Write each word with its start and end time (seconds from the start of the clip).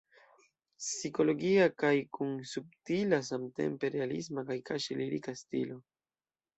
Psikologia 0.85 1.67
kaj 1.83 1.91
kun 2.19 2.33
subtila 2.55 3.21
samtempe 3.31 3.95
realisma 4.01 4.49
kaj 4.53 4.61
kaŝe 4.73 5.03
lirika 5.07 5.41
stilo. 5.47 5.83